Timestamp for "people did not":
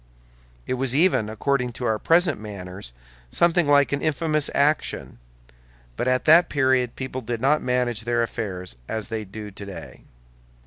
6.95-7.61